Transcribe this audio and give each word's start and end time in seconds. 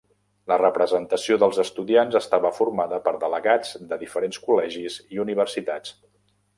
La 0.51 0.55
representació 0.61 1.37
dels 1.43 1.59
estudiants 1.65 2.17
estava 2.21 2.53
formada 2.61 3.01
per 3.05 3.15
delegats 3.27 3.77
de 3.93 4.03
diferents 4.07 4.45
col·legis 4.49 5.01
i 5.17 5.25
universitats. 5.29 5.99